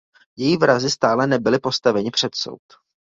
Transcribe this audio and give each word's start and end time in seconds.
Její 0.37 0.57
vrazi 0.57 0.89
stále 0.89 1.27
nebyli 1.27 1.59
postaveni 1.59 2.11
před 2.11 2.35
soud. 2.35 2.61